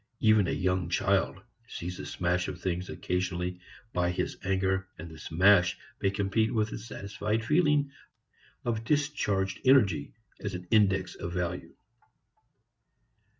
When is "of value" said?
11.13-11.75